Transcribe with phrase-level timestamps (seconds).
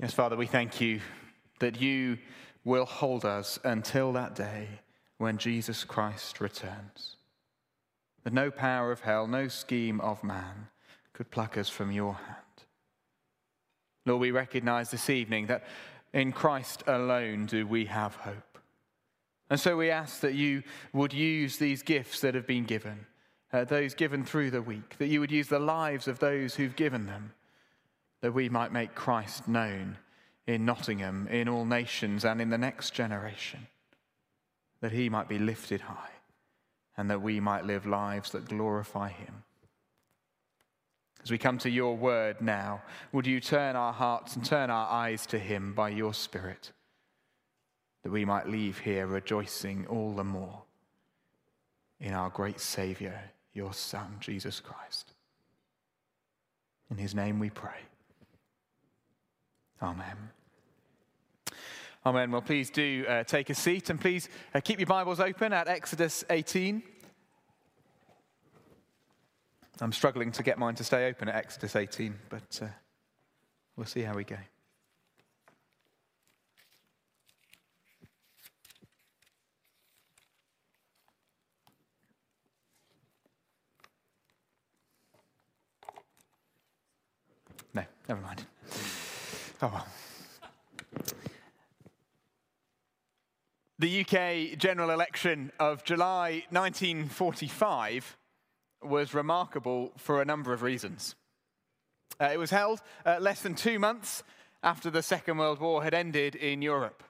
[0.00, 1.00] Yes, Father, we thank you
[1.58, 2.18] that you
[2.64, 4.68] will hold us until that day
[5.16, 7.16] when Jesus Christ returns.
[8.22, 10.68] That no power of hell, no scheme of man
[11.12, 12.36] could pluck us from your hand.
[14.06, 15.64] Lord, we recognize this evening that
[16.12, 18.58] in Christ alone do we have hope.
[19.50, 20.62] And so we ask that you
[20.92, 23.06] would use these gifts that have been given,
[23.52, 26.76] uh, those given through the week, that you would use the lives of those who've
[26.76, 27.32] given them,
[28.20, 29.98] that we might make Christ known
[30.46, 33.66] in Nottingham, in all nations, and in the next generation,
[34.80, 36.10] that he might be lifted high,
[36.96, 39.44] and that we might live lives that glorify him.
[41.22, 44.88] As we come to your word now, would you turn our hearts and turn our
[44.88, 46.72] eyes to him by your Spirit,
[48.02, 50.62] that we might leave here rejoicing all the more
[52.00, 53.20] in our great Saviour,
[53.52, 55.12] your Son, Jesus Christ.
[56.90, 57.80] In his name we pray.
[59.80, 60.30] Amen.
[62.04, 62.30] Amen.
[62.30, 65.68] Well, please do uh, take a seat and please uh, keep your Bibles open at
[65.68, 66.82] Exodus 18.
[69.80, 72.66] I'm struggling to get mine to stay open at Exodus 18, but uh,
[73.76, 74.36] we'll see how we go.
[87.74, 88.44] No, never mind.
[89.60, 89.84] Oh.
[93.80, 98.16] The UK general election of July 1945
[98.82, 101.16] was remarkable for a number of reasons.
[102.20, 104.22] Uh, it was held uh, less than two months
[104.62, 107.02] after the Second World War had ended in Europe.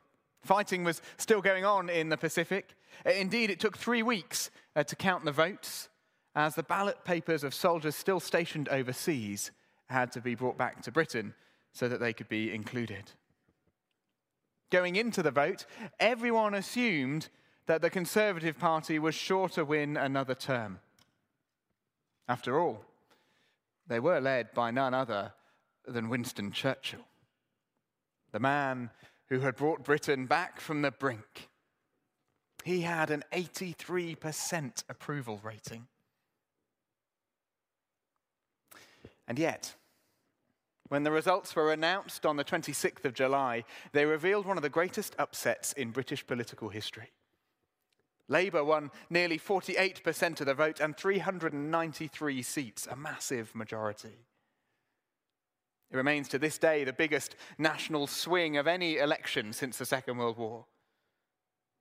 [0.42, 2.74] Fighting was still going on in the Pacific.
[3.04, 5.90] Uh, indeed, it took three weeks uh, to count the votes,
[6.34, 9.50] as the ballot papers of soldiers still stationed overseas
[9.88, 11.34] had to be brought back to Britain
[11.78, 13.12] so that they could be included
[14.70, 15.66] going into the vote,
[15.98, 17.28] everyone assumed
[17.66, 20.80] that the Conservative Party was sure to win another term.
[22.28, 22.84] After all,
[23.86, 25.32] they were led by none other
[25.86, 27.06] than Winston Churchill,
[28.32, 28.90] the man
[29.28, 31.48] who had brought Britain back from the brink.
[32.64, 35.86] He had an 83% approval rating.
[39.26, 39.74] And yet,
[40.88, 44.68] when the results were announced on the 26th of July, they revealed one of the
[44.68, 47.10] greatest upsets in British political history.
[48.28, 54.26] Labour won nearly 48% of the vote and 393 seats, a massive majority.
[55.90, 60.18] It remains to this day the biggest national swing of any election since the Second
[60.18, 60.66] World War.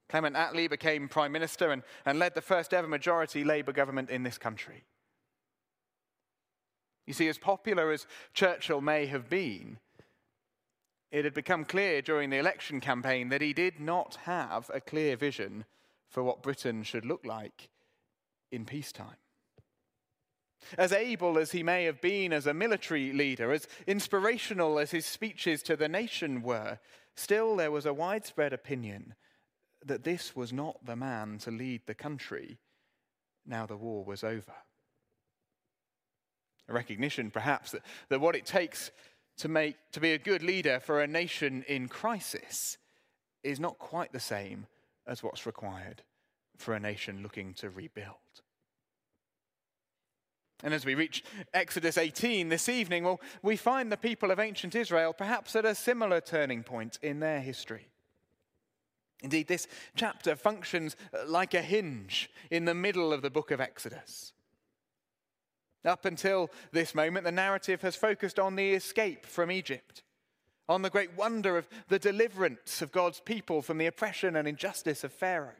[0.07, 4.23] Clement Attlee became Prime Minister and, and led the first ever majority Labour government in
[4.23, 4.85] this country.
[7.07, 9.79] You see, as popular as Churchill may have been,
[11.09, 15.15] it had become clear during the election campaign that he did not have a clear
[15.15, 15.65] vision
[16.09, 17.69] for what Britain should look like
[18.51, 19.15] in peacetime.
[20.77, 25.05] As able as he may have been as a military leader, as inspirational as his
[25.05, 26.79] speeches to the nation were,
[27.15, 29.15] still there was a widespread opinion
[29.85, 32.59] that this was not the man to lead the country
[33.45, 34.53] now the war was over
[36.69, 38.91] a recognition perhaps that, that what it takes
[39.37, 42.77] to, make, to be a good leader for a nation in crisis
[43.43, 44.67] is not quite the same
[45.05, 46.03] as what's required
[46.57, 48.15] for a nation looking to rebuild.
[50.63, 51.23] And as we reach
[51.53, 55.75] Exodus 18 this evening, well, we find the people of ancient Israel perhaps at a
[55.75, 57.89] similar turning point in their history.
[59.21, 60.95] Indeed, this chapter functions
[61.25, 64.33] like a hinge in the middle of the book of Exodus.
[65.87, 70.03] Up until this moment, the narrative has focused on the escape from Egypt,
[70.67, 75.05] on the great wonder of the deliverance of God's people from the oppression and injustice
[75.05, 75.55] of Pharaoh.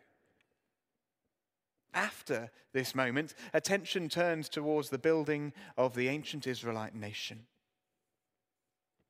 [1.94, 7.48] After this moment, attention turns towards the building of the ancient Israelite nation.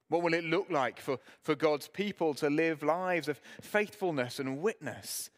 [0.10, 4.62] What will it look like for, for God's people to live lives of faithfulness and
[4.62, 5.32] witness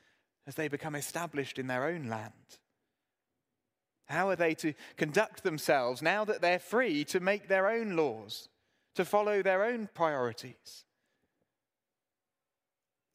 [0.45, 2.33] as they become established in their own land?
[4.09, 8.49] How are they to conduct themselves now that they're free to make their own laws,
[8.95, 10.85] to follow their own priorities?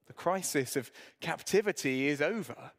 [0.06, 2.70] The crisis of captivity is over.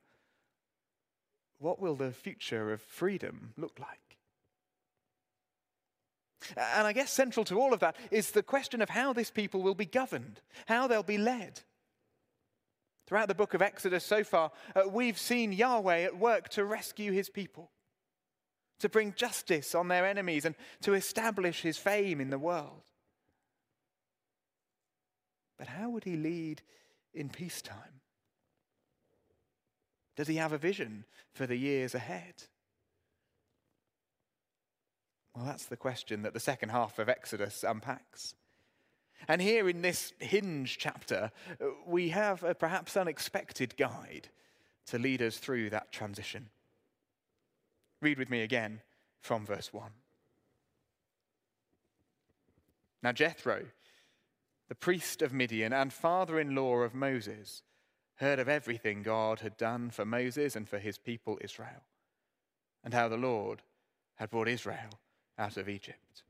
[1.60, 4.00] What will the future of freedom look like?
[6.56, 9.62] And I guess central to all of that is the question of how this people
[9.62, 11.62] will be governed, how they'll be led.
[13.08, 17.12] Throughout the book of Exodus so far, uh, we've seen Yahweh at work to rescue
[17.12, 17.72] his people
[18.80, 22.84] to bring justice on their enemies, and to establish his fame in the world.
[25.58, 26.62] But how would he lead
[27.14, 28.02] in peacetime?
[30.16, 32.44] Does he have a vision for the years ahead?
[35.36, 38.36] Well, that's the question that the second half of Exodus unpacks.
[39.28, 41.32] And here in this hinge chapter,
[41.86, 44.30] we have a perhaps unexpected guide
[44.88, 46.50] to lead us through that transition.
[48.06, 48.82] Read with me again
[49.20, 49.90] from verse 1.
[53.02, 53.66] Now, Jethro,
[54.70, 57.64] the priest of Midian and father in law of Moses,
[58.18, 61.82] heard of everything God had done for Moses and for his people Israel,
[62.84, 63.64] and how the Lord
[64.18, 65.00] had brought Israel
[65.40, 66.22] out of Egypt.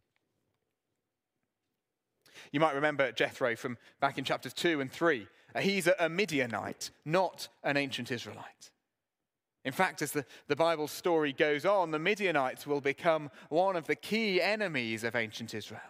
[2.54, 5.28] You might remember Jethro from back in chapters 2 and 3.
[5.54, 8.72] Uh, he's a Midianite, not an ancient Israelite.
[9.66, 13.88] In fact, as the, the Bible story goes on, the Midianites will become one of
[13.88, 15.82] the key enemies of ancient Israel.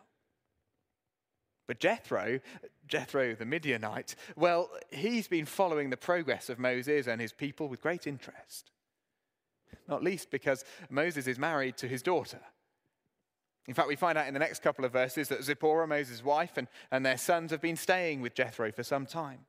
[1.68, 2.40] But Jethro,
[2.88, 7.82] Jethro the Midianite, well, he's been following the progress of Moses and his people with
[7.82, 8.72] great interest.
[9.90, 12.40] Not least because Moses is married to his daughter.
[13.68, 16.56] In fact, we find out in the next couple of verses that Zipporah, Moses' wife,
[16.56, 19.40] and, and their sons have been staying with Jethro for some time.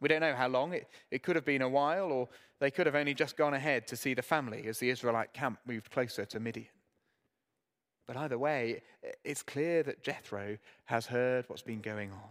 [0.00, 0.72] We don't know how long.
[0.72, 2.28] It, it could have been a while, or
[2.60, 5.58] they could have only just gone ahead to see the family as the Israelite camp
[5.66, 6.68] moved closer to Midian.
[8.06, 8.82] But either way,
[9.24, 12.30] it's clear that Jethro has heard what's been going on.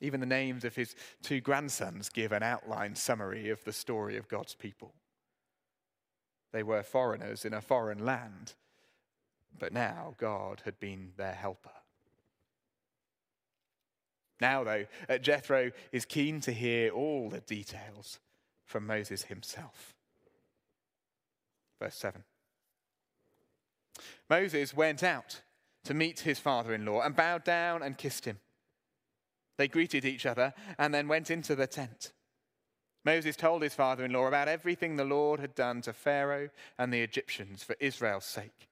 [0.00, 4.28] Even the names of his two grandsons give an outline summary of the story of
[4.28, 4.92] God's people.
[6.52, 8.54] They were foreigners in a foreign land
[9.58, 11.70] but now God had been their helper.
[14.40, 18.18] Now, though, uh, Jethro is keen to hear all the details
[18.64, 19.94] from Moses himself.
[21.80, 22.24] Verse 7.
[24.28, 25.42] Moses went out
[25.84, 28.38] to meet his father in law and bowed down and kissed him.
[29.56, 32.12] They greeted each other and then went into the tent.
[33.04, 36.48] Moses told his father in law about everything the Lord had done to Pharaoh
[36.78, 38.68] and the Egyptians for Israel's sake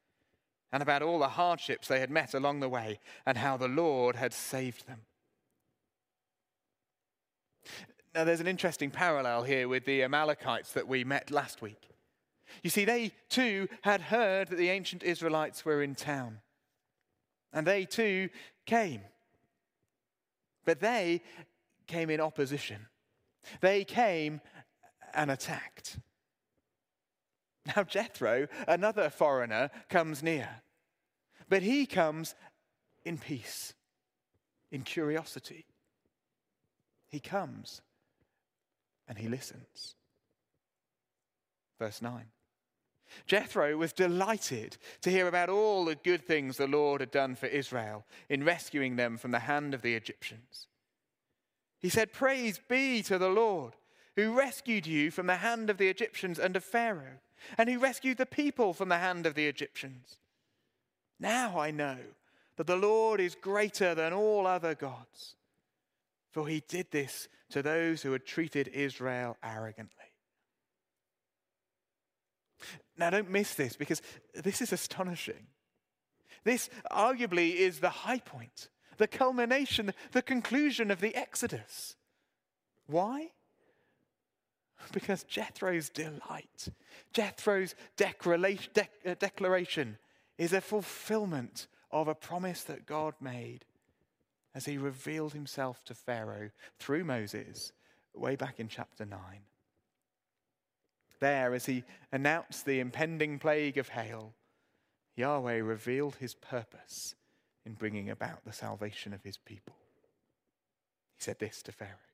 [0.73, 4.17] and about all the hardships they had met along the way and how the Lord
[4.17, 5.03] had saved them.
[8.15, 11.89] Now, there's an interesting parallel here with the Amalekites that we met last week.
[12.63, 16.41] You see, they too had heard that the ancient Israelites were in town,
[17.53, 18.29] and they too
[18.67, 19.01] came.
[20.65, 21.23] But they
[21.87, 22.87] came in opposition,
[23.61, 24.41] they came
[25.15, 25.99] and attacked.
[27.77, 30.49] Now, Jethro, another foreigner, comes near.
[31.49, 32.35] But he comes
[33.05, 33.75] in peace,
[34.71, 35.67] in curiosity.
[37.13, 37.83] He comes
[39.07, 39.95] and he listens.
[41.79, 42.25] Verse 9.
[43.27, 47.47] Jethro was delighted to hear about all the good things the Lord had done for
[47.47, 50.67] Israel in rescuing them from the hand of the Egyptians.
[51.79, 53.75] He said, Praise be to the Lord
[54.17, 57.21] who rescued you from the hand of the Egyptians and of Pharaoh
[57.59, 60.17] and who rescued the people from the hand of the Egyptians.
[61.21, 61.99] Now I know
[62.57, 65.35] that the Lord is greater than all other gods,
[66.33, 69.97] for he did this to those who had treated Israel arrogantly.
[72.97, 74.03] Now, don't miss this because
[74.35, 75.47] this is astonishing.
[76.45, 81.97] This arguably is the high point, the culmination, the conclusion of the Exodus.
[82.87, 83.31] Why?
[84.93, 86.69] Because Jethro's delight,
[87.13, 89.99] Jethro's uh, declaration
[90.39, 93.65] is a fulfillment of a promise that God made
[94.55, 97.73] as he revealed himself to Pharaoh through Moses
[98.15, 99.19] way back in chapter 9.
[101.21, 104.35] There, as he announced the impending plague of hail,
[105.17, 107.15] Yahweh revealed his purpose
[107.65, 109.77] in bringing about the salvation of his people.
[111.17, 112.13] He said this to Pharaoh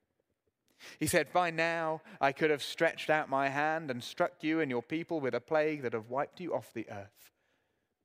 [0.98, 4.70] he said, By now I could have stretched out my hand and struck you and
[4.70, 7.32] your people with a plague that have wiped you off the earth.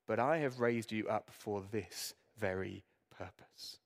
[0.07, 2.83] But I have raised you up for this very
[3.15, 3.79] purpose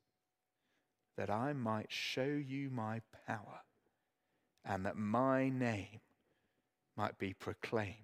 [1.17, 3.61] that I might show you my power
[4.63, 5.99] and that my name
[6.95, 7.95] might be proclaimed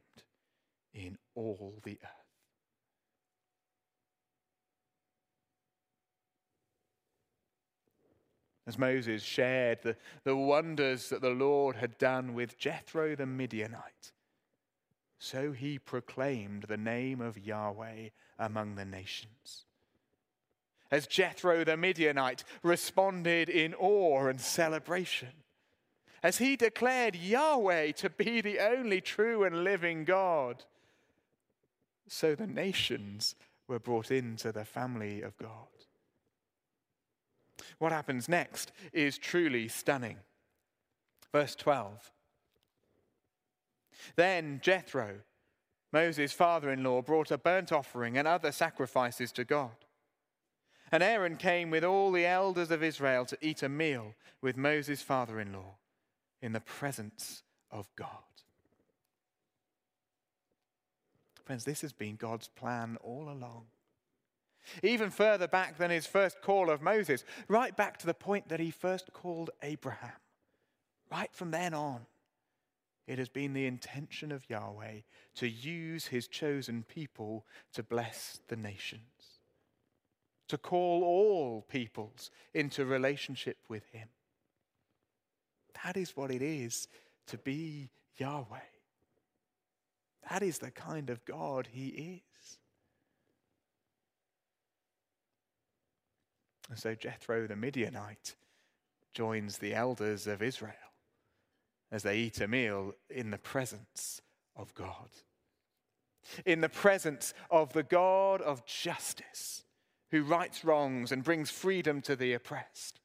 [0.94, 2.24] in all the earth.
[8.66, 14.12] as Moses shared the, the wonders that the Lord had done with Jethro the Midianite.
[15.20, 19.66] So he proclaimed the name of Yahweh among the nations.
[20.94, 25.32] As Jethro the Midianite responded in awe and celebration,
[26.22, 30.66] as he declared Yahweh to be the only true and living God,
[32.08, 33.34] so the nations
[33.68, 35.50] were brought into the family of God.
[37.80, 40.18] What happens next is truly stunning.
[41.32, 42.12] Verse 12.
[44.16, 45.22] Then Jethro,
[45.92, 49.83] Moses' father in law, brought a burnt offering and other sacrifices to God.
[50.94, 55.02] And Aaron came with all the elders of Israel to eat a meal with Moses'
[55.02, 55.78] father in law
[56.40, 58.08] in the presence of God.
[61.46, 63.66] Friends, this has been God's plan all along.
[64.84, 68.60] Even further back than his first call of Moses, right back to the point that
[68.60, 70.12] he first called Abraham.
[71.12, 72.02] Right from then on,
[73.08, 75.00] it has been the intention of Yahweh
[75.38, 79.02] to use his chosen people to bless the nations,
[80.54, 84.08] to call all peoples into relationship with him.
[85.84, 86.88] That is what it is
[87.26, 88.60] to be Yahweh.
[90.30, 92.60] That is the kind of God he is.
[96.70, 98.36] And so Jethro the Midianite
[99.12, 100.76] joins the elders of Israel
[101.92, 104.22] as they eat a meal in the presence
[104.56, 105.10] of God.
[106.46, 109.64] In the presence of the God of justice,
[110.14, 113.00] who rights wrongs and brings freedom to the oppressed.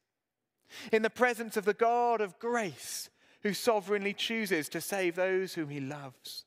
[0.91, 3.09] In the presence of the God of grace,
[3.41, 6.45] who sovereignly chooses to save those whom he loves.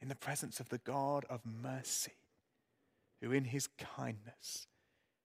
[0.00, 2.14] In the presence of the God of mercy,
[3.20, 4.66] who in his kindness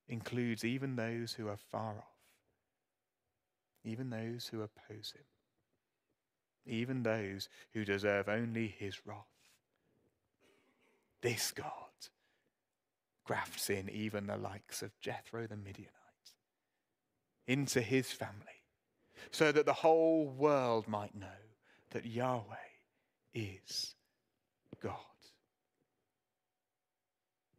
[0.10, 2.20] includes even those who are far off,
[3.86, 5.24] even those who oppose him,
[6.66, 9.24] even those who deserve only his wrath.
[11.22, 11.86] This God
[13.26, 15.92] grafts in even the likes of Jethro the Midianite
[17.48, 18.64] into his family
[19.32, 21.28] so that the whole world might know
[21.92, 22.56] that Yahweh
[23.34, 23.96] is
[24.82, 24.96] God.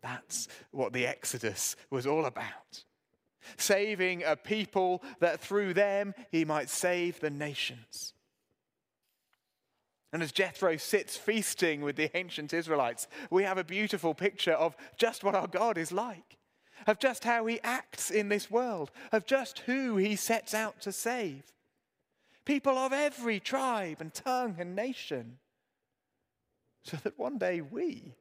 [0.03, 2.85] That's what the Exodus was all about.
[3.57, 8.15] Saving a people that through them he might save the nations.
[10.17, 14.75] And as Jethro sits feasting with the ancient Israelites, we have a beautiful picture of
[14.97, 16.39] just what our God is like,
[16.87, 20.91] of just how he acts in this world, of just who he sets out to
[20.91, 21.43] save.
[22.47, 25.37] People of every tribe and tongue and nation,
[26.83, 28.15] so that one day we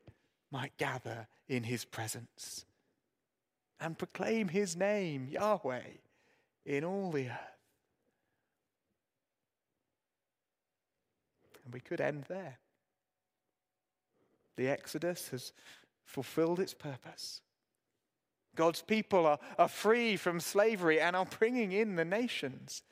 [0.51, 2.65] might gather in his presence
[3.79, 5.91] and proclaim his name, Yahweh,
[6.65, 7.54] in all the earth.
[11.65, 12.59] And we could end there.
[14.55, 15.51] The Exodus has
[16.05, 17.41] fulfilled its purpose.
[18.55, 22.83] God's people are, are free from slavery and are bringing in the nations.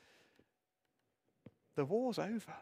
[1.76, 2.54] The war's over.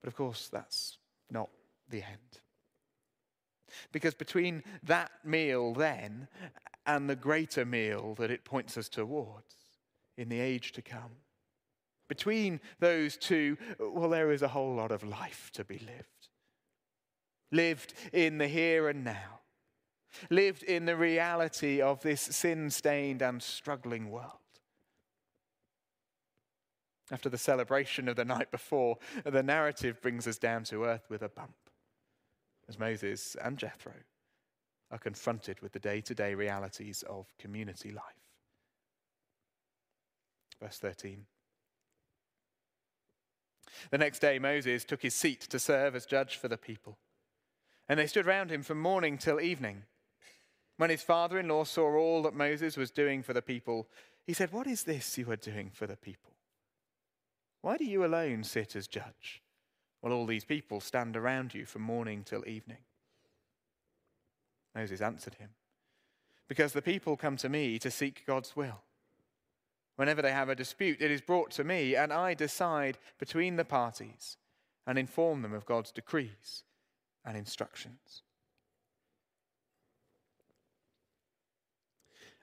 [0.00, 0.98] But of course, that's
[1.30, 1.48] not
[1.88, 2.40] the end.
[3.90, 6.28] Because between that meal then
[6.86, 9.61] and the greater meal that it points us towards
[10.16, 11.16] in the age to come,
[12.08, 16.28] between those two, well, there is a whole lot of life to be lived.
[17.50, 19.40] Lived in the here and now,
[20.30, 24.30] lived in the reality of this sin stained and struggling world.
[27.10, 31.22] After the celebration of the night before, the narrative brings us down to earth with
[31.22, 31.56] a bump
[32.68, 33.92] as Moses and Jethro
[34.90, 38.21] are confronted with the day to day realities of community life.
[40.62, 41.26] Verse 13.
[43.90, 46.98] The next day, Moses took his seat to serve as judge for the people.
[47.88, 49.82] And they stood round him from morning till evening.
[50.76, 53.88] When his father in law saw all that Moses was doing for the people,
[54.24, 56.32] he said, What is this you are doing for the people?
[57.60, 59.42] Why do you alone sit as judge,
[60.00, 62.84] while all these people stand around you from morning till evening?
[64.76, 65.50] Moses answered him,
[66.48, 68.82] Because the people come to me to seek God's will.
[69.96, 73.64] Whenever they have a dispute, it is brought to me, and I decide between the
[73.64, 74.36] parties
[74.86, 76.64] and inform them of God's decrees
[77.24, 78.22] and instructions.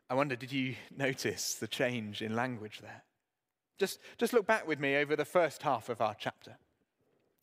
[0.09, 3.03] I wonder, did you notice the change in language there?
[3.77, 6.57] Just, just look back with me over the first half of our chapter.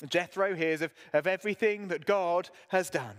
[0.09, 3.17] Jethro hears of, of everything that God has done,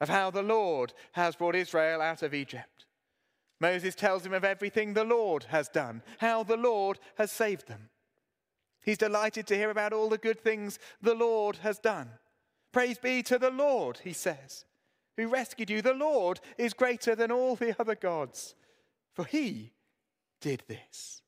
[0.00, 2.84] of how the Lord has brought Israel out of Egypt.
[3.60, 7.88] Moses tells him of everything the Lord has done, how the Lord has saved them.
[8.82, 12.10] He's delighted to hear about all the good things the Lord has done.
[12.72, 14.64] Praise be to the Lord, he says,
[15.16, 15.80] who rescued you.
[15.80, 18.54] The Lord is greater than all the other gods,
[19.14, 19.72] for he
[20.40, 21.22] did this.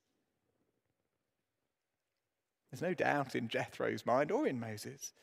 [2.70, 5.14] There's no doubt in Jethro's mind or in Moses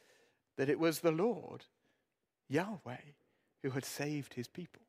[0.58, 1.66] that it was the Lord,
[2.50, 2.98] Yahweh,
[3.62, 4.82] who had saved his people.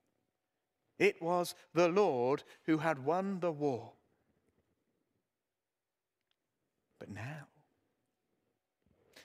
[0.98, 3.92] It was the Lord who had won the war.
[6.98, 7.48] But now,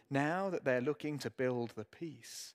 [0.09, 2.53] now that they're looking to build the peace,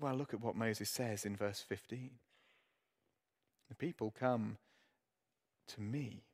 [0.00, 2.10] well, look at what Moses says in verse 15.
[3.68, 4.58] The people come
[5.68, 6.24] to me.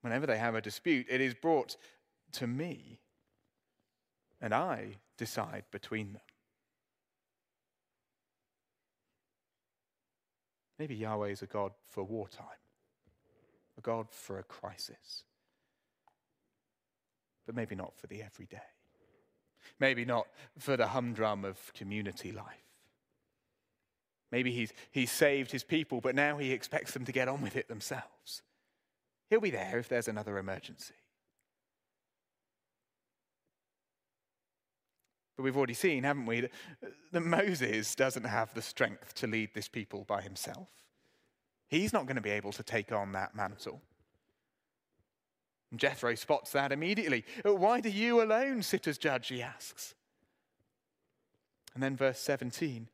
[0.00, 1.76] Whenever they have a dispute, it is brought
[2.32, 3.00] to me,
[4.40, 6.22] and I decide between them.
[10.78, 12.46] Maybe Yahweh is a God for wartime,
[13.76, 15.24] a God for a crisis,
[17.46, 18.58] but maybe not for the everyday.
[19.80, 20.26] Maybe not
[20.58, 22.68] for the humdrum of community life.
[24.30, 27.56] Maybe he's, he's saved his people, but now he expects them to get on with
[27.56, 28.42] it themselves.
[29.30, 30.94] He'll be there if there's another emergency.
[35.38, 36.50] But we've already seen, haven't we, that,
[37.12, 40.68] that Moses doesn't have the strength to lead this people by himself.
[41.68, 43.80] He's not going to be able to take on that mantle.
[45.70, 47.24] And Jethro spots that immediately.
[47.46, 49.28] Uh, why do you alone sit as judge?
[49.28, 49.94] He asks.
[51.72, 52.88] And then, verse 17,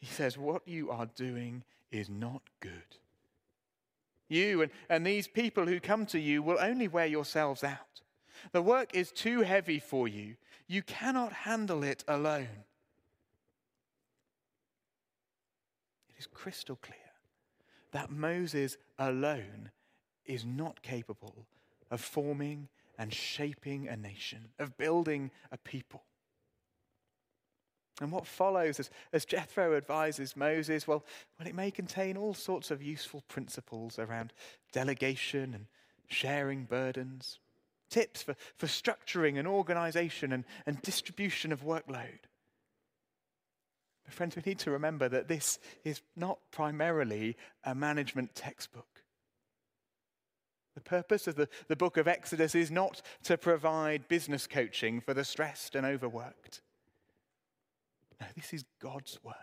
[0.00, 1.62] he says, What you are doing
[1.92, 2.96] is not good.
[4.28, 8.02] You and, and these people who come to you will only wear yourselves out.
[8.50, 10.34] The work is too heavy for you.
[10.68, 12.64] You cannot handle it alone.
[16.10, 16.98] It is crystal clear
[17.92, 19.70] that Moses alone
[20.26, 21.46] is not capable
[21.90, 26.02] of forming and shaping a nation, of building a people.
[28.00, 31.04] And what follows as, as Jethro advises Moses, well,
[31.38, 34.32] well, it may contain all sorts of useful principles around
[34.72, 35.66] delegation and
[36.08, 37.38] sharing burdens,
[37.88, 42.20] tips for, for structuring and organization and, and distribution of workload.
[44.04, 49.02] But, friends, we need to remember that this is not primarily a management textbook.
[50.74, 55.12] The purpose of the, the book of Exodus is not to provide business coaching for
[55.12, 56.62] the stressed and overworked.
[58.20, 59.34] No, this is God's word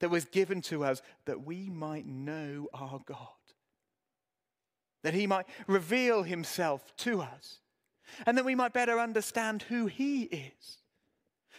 [0.00, 3.28] that was given to us that we might know our God
[5.02, 7.60] that he might reveal himself to us,
[8.26, 10.78] and that we might better understand who he is,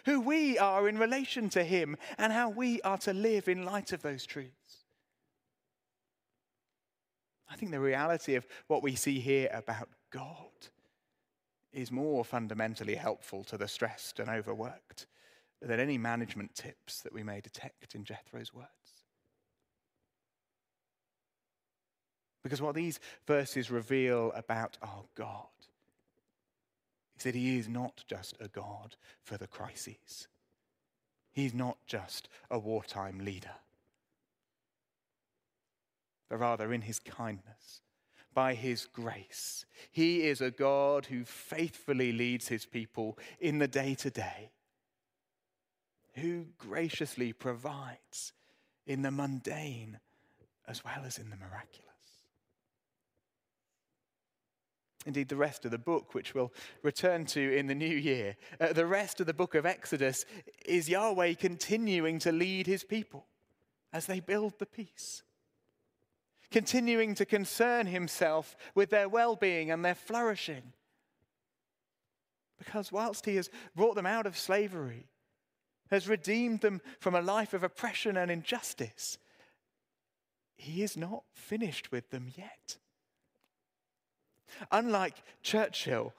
[0.05, 3.93] who we are in relation to him, and how we are to live in light
[3.93, 4.85] of those truths.
[7.49, 10.47] I think the reality of what we see here about God
[11.73, 15.07] is more fundamentally helpful to the stressed and overworked
[15.61, 18.67] than any management tips that we may detect in Jethro's words.
[22.43, 25.45] Because what these verses reveal about our God
[27.17, 30.27] is that He is not just a God for the crises,
[31.31, 33.55] He's not just a wartime leader,
[36.29, 37.81] but rather in His kindness.
[38.33, 39.65] By his grace.
[39.91, 44.51] He is a God who faithfully leads his people in the day to day,
[46.13, 48.31] who graciously provides
[48.87, 49.99] in the mundane
[50.65, 51.90] as well as in the miraculous.
[55.05, 58.71] Indeed, the rest of the book, which we'll return to in the new year, uh,
[58.73, 60.25] the rest of the book of Exodus
[60.65, 63.25] is Yahweh continuing to lead his people
[63.91, 65.23] as they build the peace,
[66.51, 70.73] continuing to concern himself with their well being and their flourishing.
[72.59, 75.07] Because whilst he has brought them out of slavery,
[75.89, 79.17] has redeemed them from a life of oppression and injustice,
[80.55, 82.77] he is not finished with them yet.
[84.71, 86.13] Unlike Churchill,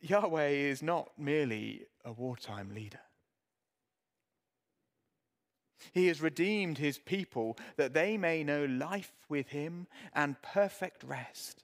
[0.00, 3.00] Yahweh is not merely a wartime leader.
[5.92, 11.62] He has redeemed his people that they may know life with him and perfect rest.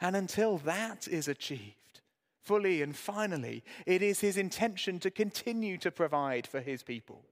[0.00, 2.00] And until that is achieved,
[2.42, 7.24] fully and finally, it is his intention to continue to provide for his people,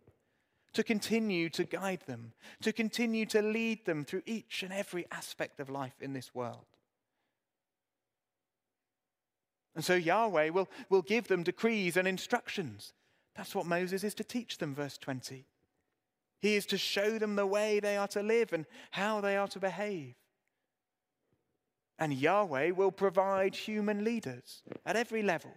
[0.73, 2.33] to continue to guide them,
[2.63, 6.67] to continue to lead them through each and every aspect of life in this world.
[9.75, 12.93] And so Yahweh will, will give them decrees and instructions.
[13.35, 15.47] That's what Moses is to teach them, verse 20.
[16.41, 19.49] He is to show them the way they are to live and how they are
[19.49, 20.15] to behave.
[21.99, 25.53] And Yahweh will provide human leaders at every level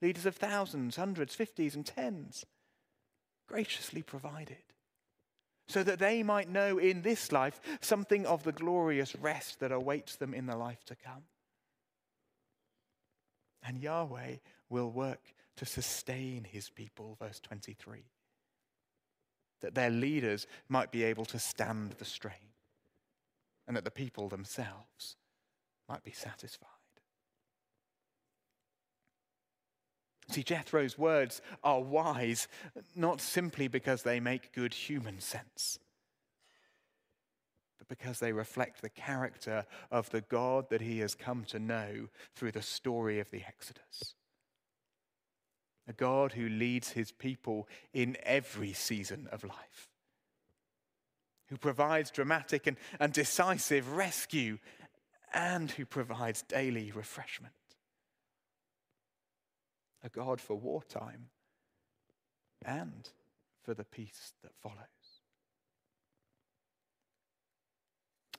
[0.00, 2.46] leaders of thousands, hundreds, fifties, and tens,
[3.48, 4.62] graciously provided,
[5.66, 10.14] so that they might know in this life something of the glorious rest that awaits
[10.14, 11.24] them in the life to come
[13.62, 14.36] and Yahweh
[14.68, 18.04] will work to sustain his people, verse 23.
[19.60, 22.54] That their leaders might be able to stand the strain,
[23.66, 25.16] and that the people themselves
[25.88, 26.68] might be satisfied.
[30.30, 32.48] See, Jethro's words are wise,
[32.94, 35.78] not simply because they make good human sense,
[37.88, 42.52] because they reflect the character of the God that he has come to know through
[42.52, 44.14] the story of the Exodus.
[45.88, 49.88] A God who leads his people in every season of life,
[51.48, 54.58] who provides dramatic and, and decisive rescue,
[55.32, 57.54] and who provides daily refreshment
[60.02, 61.28] a God for wartime
[62.64, 63.08] and
[63.62, 64.76] for the peace that follows.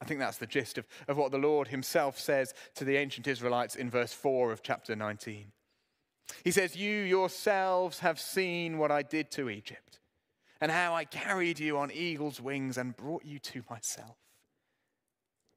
[0.01, 3.27] I think that's the gist of, of what the Lord himself says to the ancient
[3.27, 5.51] Israelites in verse 4 of chapter 19.
[6.43, 9.99] He says, You yourselves have seen what I did to Egypt,
[10.61, 14.17] and how I carried you on eagle's wings and brought you to myself.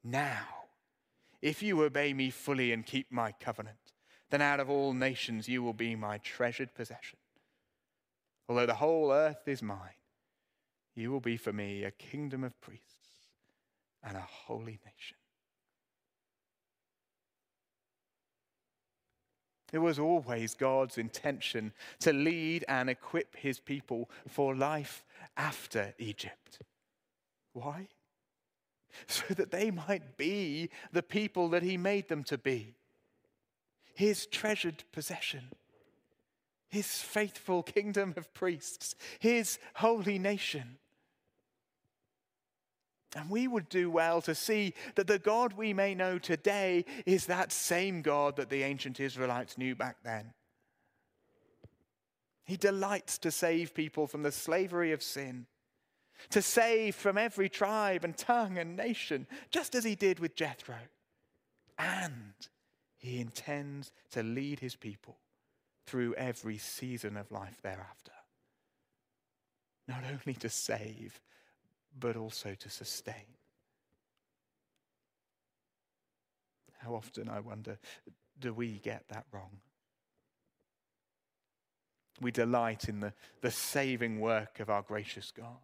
[0.03, 0.47] Now,
[1.41, 3.77] if you obey me fully and keep my covenant,
[4.31, 7.19] then out of all nations you will be my treasured possession.
[8.49, 10.01] Although the whole earth is mine,
[10.97, 13.02] you will be for me a kingdom of priests
[14.05, 15.17] and a holy nation.
[19.73, 25.05] It was always God's intention to lead and equip his people for life
[25.37, 26.61] after Egypt.
[27.53, 27.89] Why?
[29.07, 32.75] So that they might be the people that he made them to be
[33.95, 35.49] his treasured possession,
[36.69, 40.77] his faithful kingdom of priests, his holy nation.
[43.15, 47.27] And we would do well to see that the God we may know today is
[47.27, 50.33] that same God that the ancient Israelites knew back then.
[52.45, 55.47] He delights to save people from the slavery of sin,
[56.31, 60.79] to save from every tribe and tongue and nation, just as he did with Jethro,
[61.79, 62.35] and
[62.99, 65.19] he intends to lead his people
[65.87, 68.13] through every season of life thereafter.
[69.89, 71.21] Not only to save,
[71.99, 73.15] but also to sustain.
[76.79, 77.79] How often, I wonder,
[78.39, 79.61] do we get that wrong?
[82.21, 85.59] We delight in the, the saving work of our gracious God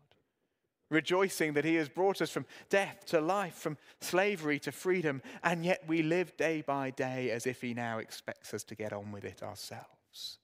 [0.90, 5.64] rejoicing that He has brought us from death to life, from slavery to freedom, and
[5.64, 9.12] yet we live day by day as if He now expects us to get on
[9.12, 10.38] with it ourselves.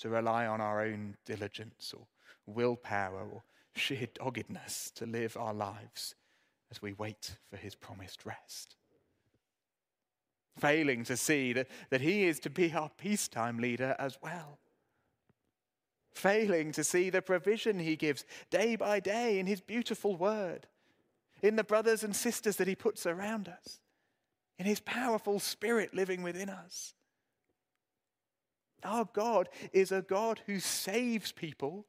[0.00, 2.06] To rely on our own diligence or
[2.46, 3.42] willpower or
[3.78, 6.14] sheer doggedness to live our lives
[6.70, 8.76] as we wait for His promised rest.
[10.58, 14.58] Failing to see that, that He is to be our peacetime leader as well
[16.18, 20.66] failing to see the provision he gives day by day in his beautiful word,
[21.42, 23.80] in the brothers and sisters that he puts around us,
[24.58, 26.94] in his powerful spirit living within us.
[28.84, 31.86] Our God is a God who saves people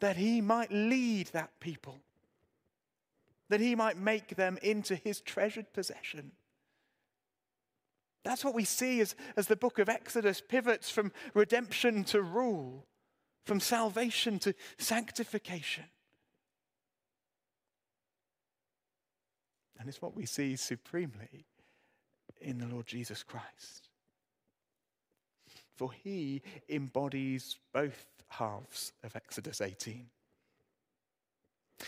[0.00, 1.98] that he might lead that people,
[3.48, 6.32] that he might make them into his treasured possession.
[8.24, 12.86] That's what we see as, as the book of Exodus pivots from redemption to rule
[13.48, 15.84] from salvation to sanctification.
[19.80, 21.46] And it's what we see supremely
[22.42, 23.87] in the Lord Jesus Christ.
[25.78, 30.06] For he embodies both halves of Exodus 18.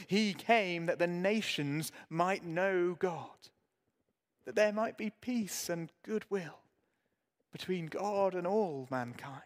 [0.07, 3.49] He came that the nations might know God,
[4.45, 6.61] that there might be peace and goodwill
[7.51, 9.43] between God and all mankind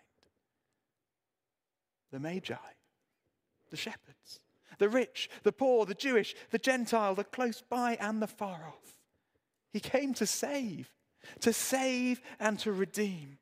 [2.12, 2.54] the Magi,
[3.70, 4.38] the shepherds,
[4.78, 9.00] the rich, the poor, the Jewish, the Gentile, the close by and the far off.
[9.72, 10.92] He came to save,
[11.40, 13.38] to save and to redeem.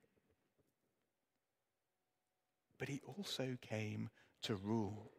[2.82, 4.10] But he also came
[4.42, 5.12] to rule,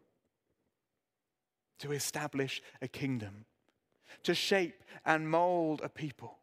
[1.80, 3.46] to establish a kingdom,
[4.24, 6.40] to shape and mold a people.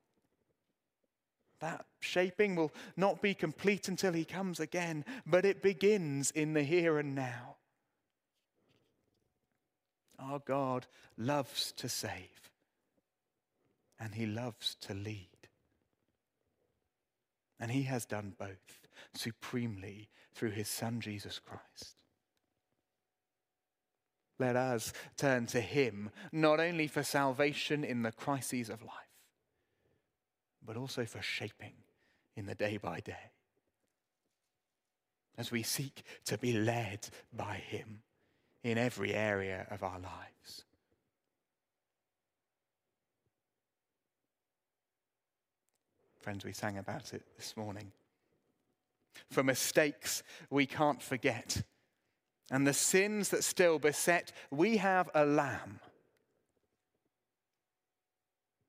[1.59, 6.63] That shaping will not be complete until he comes again, but it begins in the
[6.63, 7.57] here and now.
[10.19, 10.87] Our God
[11.19, 12.51] loves to save,
[13.99, 15.29] and he loves to lead.
[17.61, 18.80] And he has done both
[19.15, 21.97] supremely through his Son, Jesus Christ.
[24.39, 29.11] Let us turn to him not only for salvation in the crises of life
[30.65, 31.73] but also for shaping
[32.37, 33.33] in the day by day.
[35.39, 38.03] as we seek to be led by Him
[38.63, 40.65] in every area of our lives.
[46.19, 47.91] Friends, we sang about it this morning.
[49.31, 51.63] For mistakes we can't forget,
[52.51, 55.81] and the sins that still beset, we have a lamb.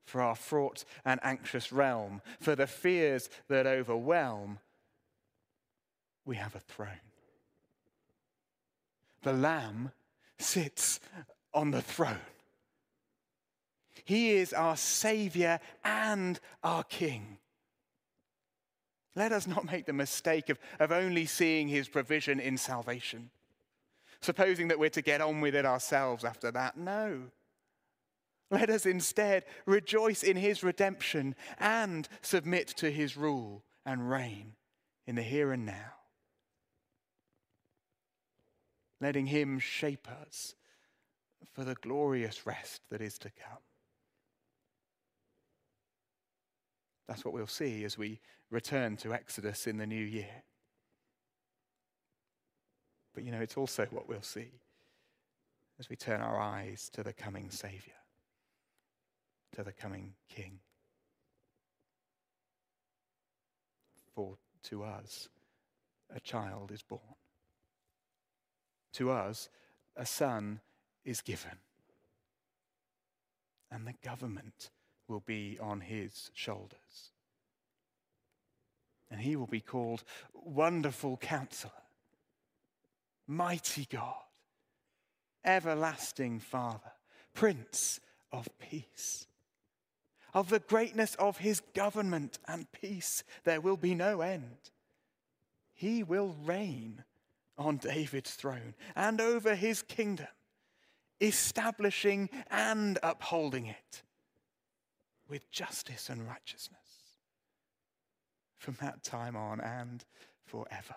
[0.06, 4.60] For our fraught and anxious realm, for the fears that overwhelm,
[6.25, 6.89] we have a throne.
[9.23, 9.91] The Lamb
[10.38, 10.99] sits
[11.54, 12.17] on the throne.
[14.06, 17.38] He is our Savior and our King.
[19.15, 23.30] Let us not make the mistake of, of only seeing his provision in salvation,
[24.21, 26.78] supposing that we're to get on with it ourselves after that.
[26.78, 27.24] No.
[28.50, 34.54] Let us instead rejoice in his redemption and submit to his rule and reign
[35.08, 35.93] in the here and now
[39.02, 40.56] letting Him shape us
[41.52, 43.58] for the glorious rest that is to come.
[47.08, 50.43] That's what we'll see as we return to Exodus in the new year.
[53.15, 54.51] But you know, it's also what we'll see
[55.79, 57.97] as we turn our eyes to the coming Saviour,
[59.55, 60.59] to the coming King.
[64.13, 65.27] For to us,
[66.13, 67.15] a child is born
[68.93, 69.49] to us,
[69.95, 70.59] a son
[71.05, 71.59] is given.
[73.71, 74.69] And the government
[75.07, 77.11] will be on his shoulders.
[79.12, 81.74] And he will be called Wonderful Counselor,
[83.28, 84.24] Mighty God,
[85.43, 86.93] Everlasting Father,
[87.34, 88.00] Prince
[88.32, 89.28] of Peace.
[90.34, 94.71] Of the greatness of his government and peace, there will be no end.
[95.74, 97.04] He will reign
[97.58, 100.28] on David's throne and over his kingdom,
[101.19, 104.04] establishing and upholding it
[105.28, 106.81] with justice and righteousness
[108.62, 110.06] from that time on and
[110.45, 110.95] forever.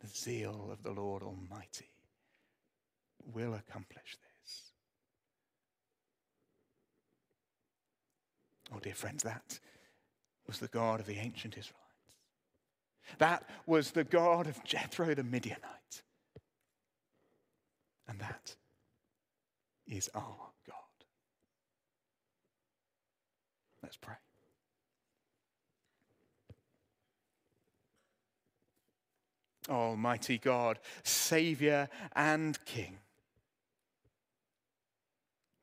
[0.00, 1.90] The zeal of the Lord Almighty
[3.34, 4.70] will accomplish this.
[8.72, 9.58] Oh, dear friends, that
[10.46, 11.74] was the God of the ancient Israelites.
[13.18, 16.02] That was the God of Jethro the Midianite.
[18.06, 18.54] And that
[19.88, 20.76] is our God.
[23.82, 24.14] Let's pray.
[29.68, 32.98] Almighty God, Savior and King,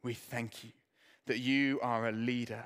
[0.03, 0.71] we thank you
[1.25, 2.65] that you are a leader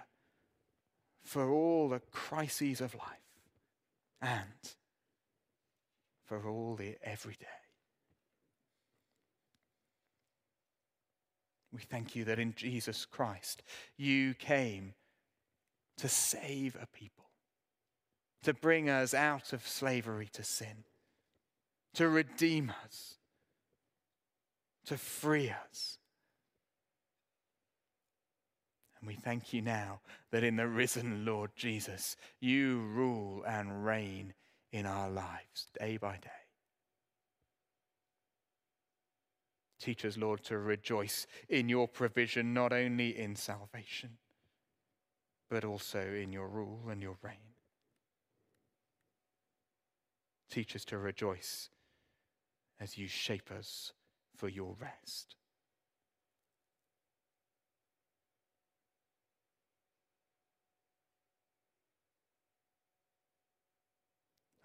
[1.24, 3.08] for all the crises of life
[4.22, 4.74] and
[6.26, 7.46] for all the everyday.
[11.72, 13.64] We thank you that in Jesus Christ
[13.96, 14.94] you came
[15.98, 17.26] to save a people,
[18.44, 20.86] to bring us out of slavery to sin,
[21.96, 23.16] to redeem us,
[24.86, 25.98] to free us.
[29.00, 34.34] And we thank you now that in the risen Lord Jesus, you rule and reign
[34.72, 36.30] in our lives day by day.
[39.80, 44.18] Teach us, Lord, to rejoice in your provision, not only in salvation,
[45.50, 47.56] but also in your rule and your reign.
[50.52, 51.70] Teach us to rejoice
[52.80, 53.94] as you shape us
[54.36, 55.36] for your rest.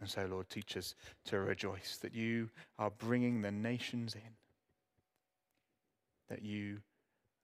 [0.01, 0.95] And so, Lord, teach us
[1.27, 4.37] to rejoice that you are bringing the nations in,
[6.29, 6.81] that you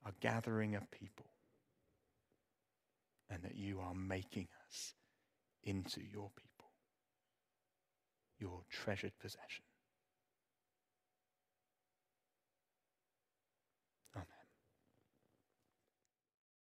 [0.04, 1.24] are gathering a people,
[3.30, 4.92] and that you are making us
[5.64, 6.70] into your people,
[8.38, 9.64] your treasured possession.